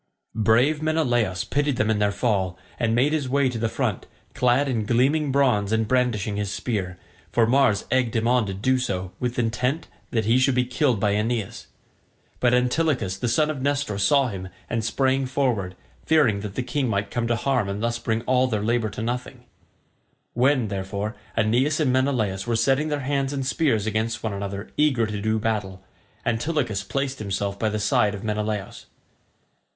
Brave 0.33 0.81
Menelaus 0.81 1.43
pitied 1.43 1.75
them 1.75 1.91
in 1.91 1.99
their 1.99 2.11
fall, 2.11 2.57
and 2.79 2.95
made 2.95 3.13
his 3.13 3.29
way 3.29 3.49
to 3.49 3.59
the 3.59 3.69
front, 3.69 4.07
clad 4.33 4.67
in 4.67 4.83
gleaming 4.85 5.31
bronze 5.31 5.71
and 5.71 5.87
brandishing 5.87 6.37
his 6.37 6.51
spear, 6.51 6.97
for 7.31 7.45
Mars 7.45 7.85
egged 7.91 8.15
him 8.15 8.27
on 8.27 8.47
to 8.47 8.53
do 8.55 8.79
so 8.79 9.11
with 9.19 9.37
intent 9.37 9.89
that 10.09 10.25
he 10.25 10.39
should 10.39 10.55
be 10.55 10.65
killed 10.65 10.99
by 10.99 11.11
Aeneas; 11.11 11.67
but 12.39 12.51
Antilochus 12.51 13.15
the 13.15 13.27
son 13.27 13.51
of 13.51 13.61
Nestor 13.61 13.99
saw 13.99 14.29
him 14.29 14.49
and 14.67 14.83
sprang 14.83 15.27
forward, 15.27 15.75
fearing 16.03 16.39
that 16.39 16.55
the 16.55 16.63
king 16.63 16.87
might 16.87 17.11
come 17.11 17.27
to 17.27 17.35
harm 17.35 17.69
and 17.69 17.83
thus 17.83 17.99
bring 17.99 18.23
all 18.23 18.47
their 18.47 18.63
labour 18.63 18.89
to 18.89 19.03
nothing; 19.03 19.45
when, 20.33 20.69
therefore 20.69 21.15
Aeneas 21.37 21.79
and 21.79 21.93
Menelaus 21.93 22.47
were 22.47 22.55
setting 22.55 22.87
their 22.87 23.01
hands 23.01 23.33
and 23.33 23.45
spears 23.45 23.85
against 23.85 24.23
one 24.23 24.33
another 24.33 24.71
eager 24.77 25.05
to 25.05 25.21
do 25.21 25.37
battle, 25.37 25.83
Antilochus 26.25 26.81
placed 26.83 27.19
himself 27.19 27.59
by 27.59 27.69
the 27.69 27.77
side 27.77 28.15
of 28.15 28.23
Menelaus. 28.23 28.87